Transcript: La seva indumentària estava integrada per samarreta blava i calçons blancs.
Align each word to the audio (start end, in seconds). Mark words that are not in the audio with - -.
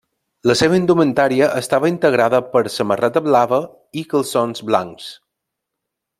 La 0.51 0.53
seva 0.59 0.77
indumentària 0.79 1.49
estava 1.59 1.91
integrada 1.91 2.39
per 2.55 2.63
samarreta 2.77 3.23
blava 3.27 3.61
i 4.03 4.05
calçons 4.15 4.65
blancs. 4.71 5.13